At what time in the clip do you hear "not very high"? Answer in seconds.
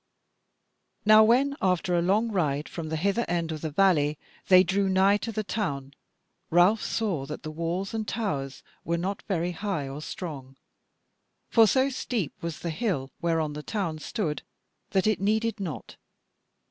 8.97-9.87